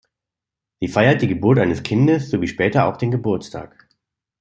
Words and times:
Sie 0.79 0.87
feiert 0.87 1.21
die 1.21 1.27
Geburt 1.27 1.59
eines 1.59 1.83
Kindes 1.83 2.31
sowie 2.31 2.47
später 2.47 2.87
auch 2.87 2.97
den 2.97 3.11
Geburtstag. 3.11 3.87